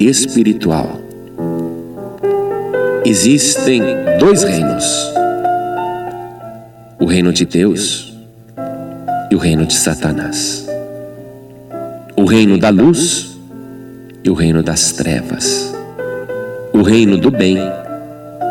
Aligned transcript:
espiritual. 0.00 0.98
Existem 3.04 3.82
dois 4.18 4.42
reinos: 4.42 5.12
o 6.98 7.04
reino 7.04 7.32
de 7.32 7.44
Deus 7.44 8.14
e 9.30 9.34
o 9.36 9.38
reino 9.38 9.66
de 9.66 9.74
Satanás. 9.74 10.66
O 12.16 12.24
reino 12.24 12.58
da 12.58 12.70
luz 12.70 13.38
e 14.24 14.30
o 14.30 14.34
reino 14.34 14.62
das 14.62 14.92
trevas. 14.92 15.74
O 16.72 16.82
reino 16.82 17.18
do 17.18 17.30
bem 17.30 17.58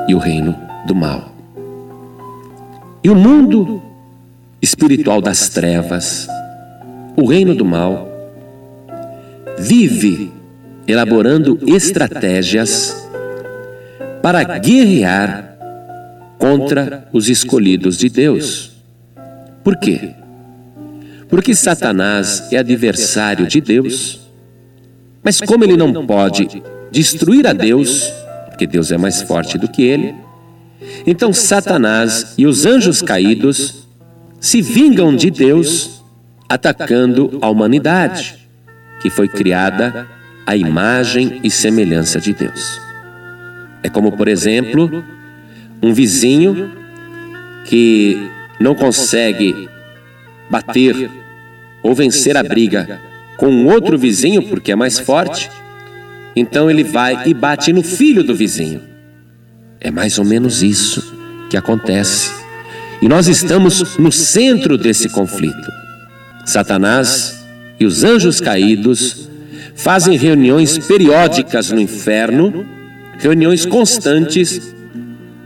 e 0.07 0.13
o 0.13 0.19
reino 0.19 0.55
do 0.85 0.93
mal. 0.93 1.29
E 3.03 3.09
o 3.09 3.15
mundo 3.15 3.81
espiritual 4.61 5.21
das 5.21 5.49
trevas, 5.49 6.27
o 7.15 7.25
reino 7.25 7.55
do 7.55 7.63
mal, 7.63 8.07
vive 9.57 10.38
elaborando 10.89 11.59
estratégias 11.67 13.07
para 14.23 14.57
guerrear 14.57 15.55
contra 16.39 17.07
os 17.13 17.29
escolhidos 17.29 17.95
de 17.95 18.09
Deus. 18.09 18.71
Por 19.63 19.77
quê? 19.77 20.15
Porque 21.27 21.53
Satanás 21.53 22.51
é 22.51 22.57
adversário 22.57 23.45
de 23.45 23.61
Deus, 23.61 24.19
mas 25.23 25.39
como 25.39 25.63
ele 25.63 25.77
não 25.77 26.07
pode 26.07 26.63
destruir 26.91 27.45
a 27.45 27.53
Deus, 27.53 28.11
porque 28.47 28.65
Deus 28.65 28.91
é 28.91 28.97
mais 28.97 29.21
forte 29.21 29.59
do 29.59 29.67
que 29.67 29.83
ele, 29.83 30.15
então 31.05 31.31
Satanás 31.31 32.33
e 32.35 32.47
os 32.47 32.65
anjos 32.65 33.01
caídos 33.01 33.87
se 34.39 34.59
vingam 34.59 35.15
de 35.15 35.29
Deus 35.29 36.01
atacando 36.47 37.37
a 37.41 37.49
humanidade, 37.49 38.39
que 39.01 39.09
foi 39.11 39.27
criada 39.27 40.07
à 40.49 40.57
imagem 40.57 41.41
e 41.43 41.51
semelhança 41.51 42.19
de 42.19 42.33
Deus. 42.33 42.81
É 43.83 43.89
como, 43.89 44.11
por 44.11 44.27
exemplo, 44.27 45.05
um 45.79 45.93
vizinho 45.93 46.71
que 47.65 48.31
não 48.59 48.73
consegue 48.73 49.69
bater 50.49 51.07
ou 51.83 51.93
vencer 51.93 52.35
a 52.35 52.41
briga 52.41 52.99
com 53.37 53.67
outro 53.67 53.95
vizinho 53.95 54.41
porque 54.41 54.71
é 54.71 54.75
mais 54.75 54.97
forte, 54.97 55.51
então 56.35 56.67
ele 56.67 56.83
vai 56.83 57.27
e 57.27 57.33
bate 57.35 57.71
no 57.71 57.83
filho 57.83 58.23
do 58.23 58.33
vizinho. 58.33 58.81
É 59.79 59.91
mais 59.91 60.17
ou 60.17 60.25
menos 60.25 60.63
isso 60.63 61.15
que 61.47 61.57
acontece. 61.57 62.31
E 62.99 63.07
nós 63.07 63.27
estamos 63.27 63.99
no 63.99 64.11
centro 64.11 64.79
desse 64.79 65.09
conflito. 65.09 65.71
Satanás 66.43 67.39
e 67.79 67.85
os 67.85 68.03
anjos 68.03 68.41
caídos 68.41 69.28
fazem 69.79 70.17
reuniões 70.17 70.77
periódicas 70.77 71.71
no 71.71 71.79
inferno 71.79 72.65
reuniões 73.17 73.65
constantes 73.65 74.73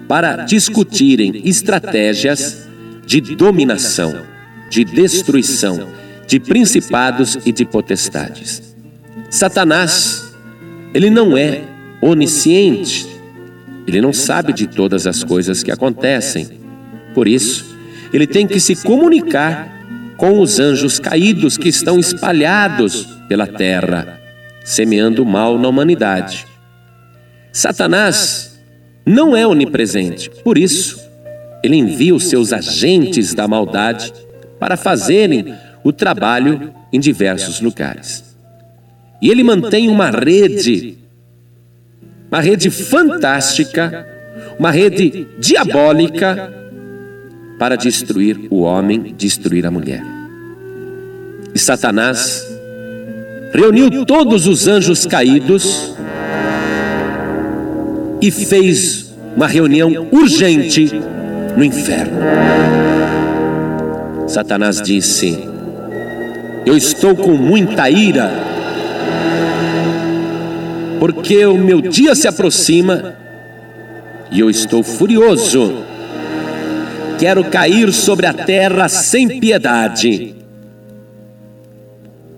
para 0.07 0.37
discutirem 0.37 1.41
estratégias 1.45 2.67
de 3.05 3.21
dominação, 3.21 4.21
de 4.69 4.83
destruição 4.83 5.87
de 6.27 6.39
principados 6.39 7.37
e 7.45 7.51
de 7.51 7.63
potestades. 7.65 8.75
Satanás, 9.29 10.33
ele 10.93 11.09
não 11.09 11.37
é 11.37 11.61
onisciente, 12.01 13.05
ele 13.85 14.01
não 14.01 14.13
sabe 14.13 14.53
de 14.53 14.65
todas 14.65 15.05
as 15.05 15.23
coisas 15.23 15.61
que 15.61 15.71
acontecem. 15.71 16.59
Por 17.13 17.27
isso, 17.27 17.75
ele 18.11 18.25
tem 18.25 18.47
que 18.47 18.59
se 18.59 18.75
comunicar 18.77 19.71
com 20.17 20.39
os 20.39 20.59
anjos 20.59 20.97
caídos 20.97 21.57
que 21.57 21.69
estão 21.69 21.99
espalhados 21.99 23.07
pela 23.27 23.45
terra, 23.45 24.22
semeando 24.63 25.25
mal 25.25 25.57
na 25.57 25.67
humanidade. 25.67 26.45
Satanás 27.51 28.59
não 29.05 29.35
é 29.35 29.45
onipresente, 29.45 30.29
por 30.43 30.57
isso, 30.57 30.99
ele 31.63 31.75
envia 31.77 32.15
os 32.15 32.29
seus 32.29 32.53
agentes 32.53 33.33
da 33.33 33.47
maldade 33.47 34.13
para 34.59 34.77
fazerem 34.77 35.53
o 35.83 35.91
trabalho 35.91 36.73
em 36.91 36.99
diversos 36.99 37.59
lugares. 37.59 38.23
E 39.21 39.29
ele 39.29 39.43
mantém 39.43 39.89
uma 39.89 40.09
rede, 40.09 40.97
uma 42.29 42.41
rede 42.41 42.69
fantástica, 42.69 44.07
uma 44.57 44.71
rede 44.71 45.27
diabólica 45.39 46.53
para 47.59 47.75
destruir 47.75 48.47
o 48.49 48.61
homem, 48.61 49.13
destruir 49.17 49.65
a 49.65 49.71
mulher. 49.71 50.03
E 51.53 51.59
Satanás 51.59 52.52
reuniu 53.53 54.03
todos 54.03 54.47
os 54.47 54.67
anjos 54.67 55.05
caídos 55.05 55.93
e 58.19 58.31
fez 58.31 59.13
uma 59.35 59.47
reunião 59.47 60.07
urgente 60.11 60.91
no 61.55 61.63
inferno. 61.63 62.17
Satanás 64.27 64.81
disse: 64.81 65.47
Eu 66.65 66.75
estou 66.75 67.15
com 67.15 67.33
muita 67.33 67.89
ira, 67.89 68.31
porque 70.99 71.45
o 71.45 71.57
meu 71.57 71.79
dia 71.79 72.15
se 72.15 72.27
aproxima 72.27 73.13
e 74.31 74.39
eu 74.39 74.49
estou 74.49 74.81
furioso. 74.81 75.83
Quero 77.19 77.43
cair 77.45 77.93
sobre 77.93 78.25
a 78.25 78.33
terra 78.33 78.89
sem 78.89 79.39
piedade 79.39 80.42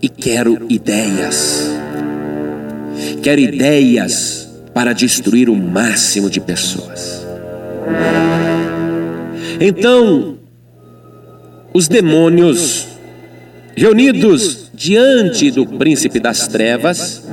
e 0.05 0.09
quero 0.09 0.67
ideias. 0.69 1.67
Quero 3.23 3.41
ideias 3.41 4.47
para 4.71 4.93
destruir 4.93 5.49
o 5.49 5.55
máximo 5.55 6.29
de 6.29 6.39
pessoas. 6.39 7.25
Então, 9.59 10.38
os 11.73 11.88
demônios, 11.88 12.88
reunidos 13.75 14.69
diante 14.75 15.49
do 15.49 15.66
príncipe 15.66 16.19
das 16.19 16.47
trevas, 16.47 17.23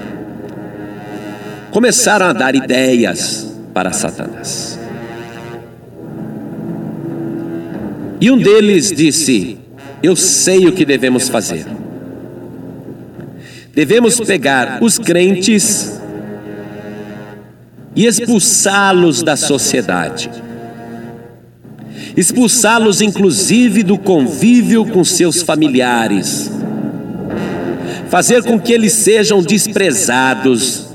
começaram 1.70 2.24
a 2.24 2.32
dar 2.32 2.54
ideias 2.54 3.54
para 3.74 3.92
Satanás. 3.92 4.78
E 8.18 8.30
um 8.30 8.38
deles 8.38 8.90
disse: 8.90 9.58
Eu 10.02 10.16
sei 10.16 10.66
o 10.66 10.72
que 10.72 10.86
devemos 10.86 11.28
fazer. 11.28 11.66
Devemos 13.74 14.20
pegar 14.20 14.78
os 14.82 14.98
crentes 14.98 15.98
e 17.96 18.06
expulsá-los 18.06 19.22
da 19.22 19.36
sociedade. 19.36 20.30
Expulsá-los, 22.16 23.00
inclusive, 23.00 23.82
do 23.82 23.96
convívio 23.96 24.84
com 24.84 25.02
seus 25.02 25.42
familiares. 25.42 26.50
Fazer 28.10 28.42
com 28.42 28.60
que 28.60 28.72
eles 28.72 28.92
sejam 28.92 29.42
desprezados 29.42 30.88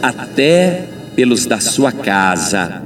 até 0.00 0.84
pelos 1.16 1.46
da 1.46 1.58
sua 1.58 1.90
casa. 1.90 2.80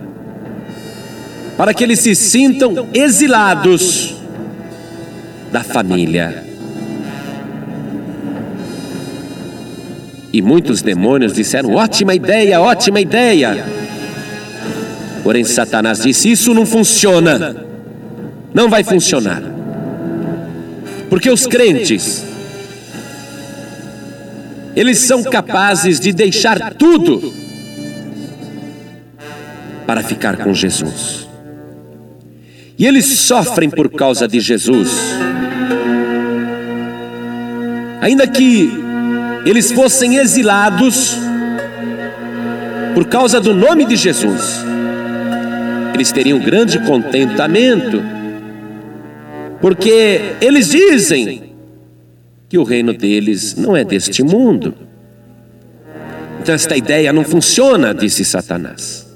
Para 1.57 1.75
que 1.75 1.85
eles 1.85 1.99
se 1.99 2.15
sintam 2.15 2.89
exilados 2.95 4.17
da 5.53 5.63
família. 5.63 6.52
E 10.33 10.41
muitos 10.41 10.81
demônios 10.81 11.35
disseram: 11.35 11.75
ótima 11.75 12.15
ideia, 12.15 12.61
ótima 12.61 13.01
ideia. 13.01 13.65
Porém, 15.23 15.45
Satanás 15.45 16.03
disse: 16.03 16.31
Isso 16.31 16.55
não 16.55 16.65
funciona. 16.65 17.57
Não 18.55 18.69
vai 18.69 18.83
funcionar. 18.83 19.43
Porque 21.09 21.31
os 21.31 21.47
crentes, 21.47 22.25
eles 24.75 24.99
são 24.99 25.23
capazes 25.23 26.01
de 26.01 26.13
deixar 26.13 26.75
tudo 26.75 27.33
para 29.87 30.03
ficar 30.03 30.39
com 30.39 30.55
Jesus. 30.55 31.29
E 32.79 32.87
eles 32.87 33.05
sofrem 33.05 33.69
por 33.69 33.91
causa 33.91 34.27
de 34.27 34.41
Jesus. 34.41 34.91
Ainda 38.01 38.27
que 38.27 38.82
eles 39.45 39.73
fossem 39.73 40.17
exilados 40.17 41.19
por 42.95 43.07
causa 43.07 43.41
do 43.41 43.55
nome 43.55 43.85
de 43.87 43.97
Jesus, 43.97 44.65
eles 45.95 46.13
teriam 46.13 46.39
grande 46.39 46.79
contentamento, 46.81 48.03
porque 49.61 50.35
eles 50.41 50.69
dizem 50.69 51.55
que 52.49 52.59
o 52.59 52.65
reino 52.65 52.93
deles 52.93 53.57
não 53.57 53.75
é 53.75 53.83
deste 53.83 54.23
mundo. 54.23 54.75
Então, 56.41 56.55
esta 56.55 56.77
ideia 56.77 57.13
não 57.13 57.25
funciona, 57.25 57.95
disse 57.95 58.25
Satanás. 58.25 59.07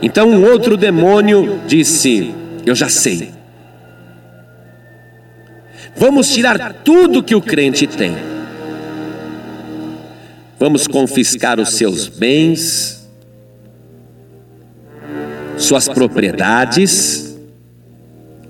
Então, 0.00 0.30
um 0.30 0.44
outro 0.44 0.76
demônio 0.76 1.60
disse: 1.66 2.32
Eu 2.64 2.74
já 2.74 2.88
sei. 2.88 3.37
Vamos 5.98 6.32
tirar 6.32 6.82
tudo 6.84 7.24
que 7.24 7.34
o 7.34 7.40
crente 7.42 7.86
tem. 7.86 8.16
vamos 10.60 10.86
confiscar 10.86 11.60
os 11.60 11.70
seus 11.70 12.08
bens, 12.08 13.08
suas 15.56 15.88
propriedades. 15.88 17.36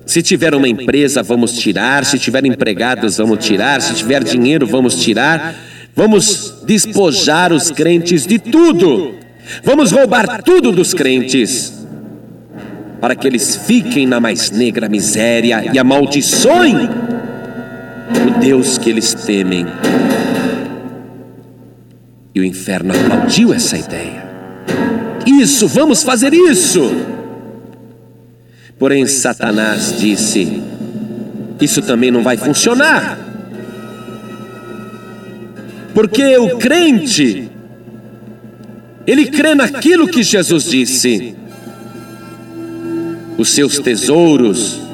Se 0.05 0.23
tiver 0.23 0.55
uma 0.55 0.69
empresa, 0.69 1.23
vamos 1.23 1.53
tirar. 1.53 2.05
Se 2.05 2.19
tiver 2.19 2.45
empregados, 2.45 3.17
vamos 3.17 3.45
tirar. 3.45 3.81
Se 3.81 3.95
tiver 3.95 4.23
dinheiro, 4.25 4.67
vamos 4.67 4.97
tirar. 4.97 5.55
Vamos 5.95 6.63
despojar 6.67 7.53
os 7.53 7.71
crentes 7.71 8.27
de 8.27 8.39
tudo. 8.39 9.15
Vamos 9.63 9.91
roubar 9.91 10.43
tudo 10.43 10.71
dos 10.71 10.93
crentes. 10.93 11.73
Para 13.01 13.15
que 13.15 13.27
eles 13.27 13.57
fiquem 13.57 14.07
na 14.07 14.19
mais 14.19 14.51
negra 14.51 14.89
miséria 14.89 15.71
e 15.73 15.79
amaldiçoem 15.79 17.08
o 18.27 18.39
Deus 18.41 18.79
que 18.79 18.91
eles 18.91 19.15
temem. 19.15 19.67
E 22.35 22.41
o 22.41 22.45
inferno 22.45 22.93
aplaudiu 22.95 23.53
essa 23.53 23.77
ideia. 23.77 24.27
Isso, 25.27 25.69
vamos 25.69 26.03
fazer 26.03 26.33
isso. 26.33 26.91
Porém, 28.79 29.07
Satanás 29.07 29.99
disse: 29.99 30.63
Isso 31.61 31.83
também 31.83 32.11
não 32.11 32.23
vai 32.23 32.37
funcionar. 32.37 33.19
Porque 35.93 36.37
o 36.39 36.59
crente, 36.59 37.51
ele 39.07 39.27
crê 39.27 39.55
naquilo 39.55 40.07
que 40.09 40.23
Jesus 40.23 40.65
disse. 40.65 41.35
Os 43.37 43.51
seus 43.51 43.79
tesouros 43.79 44.88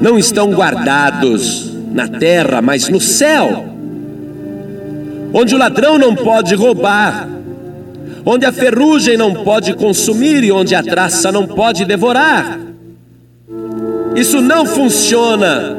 não 0.00 0.18
estão 0.18 0.50
guardados 0.50 1.72
na 1.92 2.08
terra, 2.08 2.62
mas 2.62 2.88
no 2.88 3.00
céu, 3.00 3.66
onde 5.32 5.54
o 5.54 5.58
ladrão 5.58 5.98
não 5.98 6.14
pode 6.14 6.54
roubar, 6.54 7.28
onde 8.24 8.46
a 8.46 8.52
ferrugem 8.52 9.16
não 9.16 9.44
pode 9.44 9.74
consumir 9.74 10.42
e 10.42 10.50
onde 10.50 10.74
a 10.74 10.82
traça 10.82 11.30
não 11.30 11.46
pode 11.46 11.84
devorar. 11.84 12.58
Isso 14.16 14.40
não 14.40 14.66
funciona. 14.66 15.76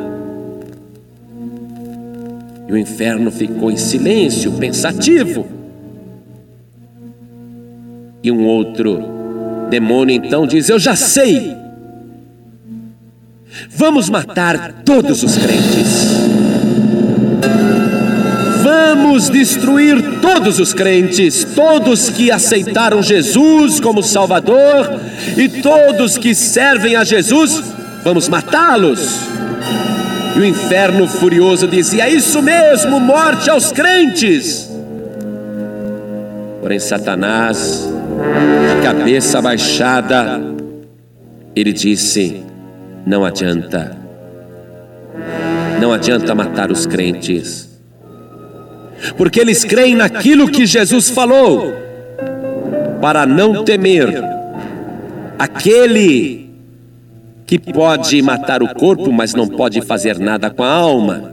E 2.68 2.74
o 2.74 2.78
inferno 2.78 3.32
ficou 3.32 3.70
em 3.70 3.78
silêncio, 3.78 4.54
pensativo. 4.54 5.46
E 8.24 8.32
um 8.32 8.46
outro 8.46 9.04
demônio 9.70 10.16
então 10.16 10.46
diz: 10.46 10.70
Eu 10.70 10.80
já 10.80 10.96
sei. 10.96 11.61
Vamos 13.69 14.09
matar 14.09 14.83
todos 14.86 15.24
os 15.24 15.38
crentes. 15.38 16.21
Vamos 18.63 19.30
destruir 19.30 20.19
todos 20.21 20.59
os 20.59 20.74
crentes, 20.74 21.44
todos 21.56 22.09
que 22.09 22.31
aceitaram 22.31 23.01
Jesus 23.01 23.80
como 23.80 24.03
Salvador 24.03 25.00
e 25.36 25.50
todos 25.50 26.18
que 26.18 26.33
servem 26.36 26.95
a 26.95 27.03
Jesus, 27.03 27.63
vamos 28.03 28.30
matá-los. 28.30 29.21
E 30.36 30.39
o 30.39 30.45
inferno 30.45 31.07
furioso 31.07 31.68
dizia: 31.68 32.06
é 32.07 32.13
Isso 32.13 32.42
mesmo, 32.42 33.00
morte 33.00 33.50
aos 33.50 33.71
crentes. 33.71 34.69
Porém, 36.62 36.80
Satanás, 36.80 37.89
de 38.75 38.81
cabeça 38.83 39.42
baixada, 39.42 40.39
ele 41.56 41.74
disse: 41.74 42.44
não 43.06 43.25
adianta. 43.25 43.98
Não 45.80 45.92
adianta 45.92 46.36
matar 46.36 46.71
os 46.71 46.86
crentes. 46.86 47.69
Porque 49.18 49.39
eles 49.39 49.63
creem 49.63 49.95
naquilo 49.95 50.48
que 50.48 50.65
Jesus 50.65 51.09
falou, 51.09 51.74
para 53.01 53.25
não 53.25 53.63
temer 53.63 54.24
aquele 55.39 56.51
que 57.48 57.57
pode 57.57 58.21
matar 58.21 58.62
o 58.62 58.74
corpo, 58.75 59.12
mas 59.12 59.33
não 59.33 59.48
pode 59.48 59.81
fazer 59.81 60.19
nada 60.19 60.50
com 60.50 60.63
a 60.63 60.71
alma. 60.71 61.31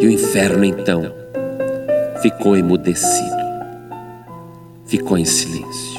E 0.00 0.06
o 0.06 0.10
inferno 0.10 0.64
então 0.64 1.12
ficou 2.22 2.56
emudecido, 2.56 3.36
ficou 4.86 5.18
em 5.18 5.24
silêncio. 5.24 5.91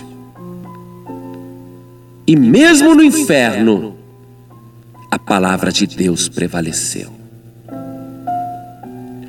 E 2.26 2.36
mesmo 2.38 2.96
no 2.96 3.04
inferno, 3.04 3.98
a 5.12 5.20
palavra 5.20 5.72
de 5.72 5.86
Deus 5.86 6.30
prevaleceu. 6.30 7.12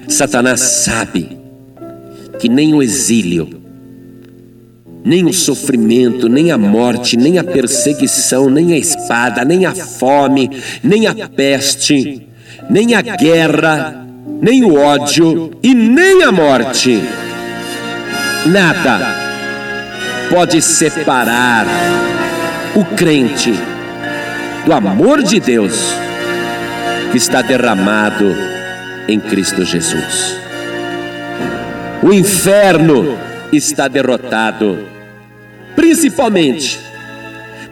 Satanás 0.09 0.61
sabe 0.61 1.37
que 2.39 2.49
nem 2.49 2.73
o 2.73 2.81
exílio, 2.81 3.61
nem 5.05 5.25
o 5.27 5.33
sofrimento, 5.33 6.29
nem 6.29 6.53
a 6.53 6.57
morte, 6.57 7.17
nem 7.17 7.37
a 7.37 7.45
perseguição, 7.45 8.49
nem 8.49 8.73
a 8.73 8.79
espada, 8.79 9.45
nem 9.45 9.67
a 9.67 9.75
fome, 9.75 10.49
nem 10.83 11.09
a 11.09 11.29
peste, 11.29 12.29
nem 12.71 12.95
a 12.95 13.03
guerra, 13.03 14.07
nem 14.41 14.65
o 14.65 14.77
ódio 14.77 15.51
e 15.63 15.75
nem 15.75 16.23
a 16.23 16.31
morte, 16.31 17.03
nada 18.47 19.25
pode 20.31 20.63
separar 20.63 21.67
o 22.75 22.85
crente 22.97 23.53
do 24.67 24.73
amor 24.73 25.23
de 25.23 25.39
Deus 25.39 25.95
que 27.13 27.19
está 27.19 27.41
derramado 27.41 28.35
em 29.07 29.21
Cristo 29.21 29.65
Jesus. 29.65 30.37
O 32.03 32.13
inferno 32.13 33.17
está 33.53 33.87
derrotado, 33.87 34.89
principalmente 35.77 36.81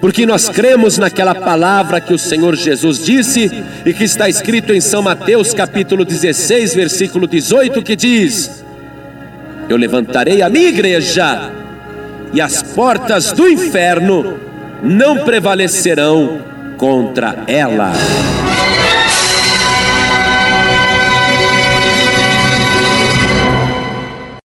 porque 0.00 0.26
nós 0.26 0.49
cremos 0.49 0.99
naquela 0.99 1.34
palavra 1.34 2.00
que 2.00 2.12
o 2.12 2.19
Senhor 2.19 2.56
Jesus 2.56 3.05
disse 3.05 3.50
e 3.87 3.93
que 3.93 4.05
está 4.05 4.28
escrito 4.28 4.72
em 4.72 4.81
São 4.81 5.00
Mateus 5.00 5.55
capítulo 5.55 6.05
16, 6.05 6.75
versículo 6.75 7.26
18, 7.26 7.82
que 7.82 7.94
diz: 7.94 8.64
Eu 9.69 9.76
levantarei 9.76 10.43
a 10.43 10.48
minha 10.48 10.69
igreja 10.69 11.52
e 12.32 12.40
as 12.40 12.62
portas 12.62 13.31
do 13.31 13.48
inferno 13.48 14.51
não 14.82 15.25
prevalecerão 15.25 16.41
contra 16.77 17.44
ela. 17.46 17.93